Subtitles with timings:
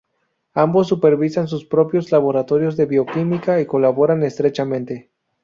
[0.55, 5.11] Ambos supervisaron sus propios laboratorios de bioquímica y colaboraron estrechamente.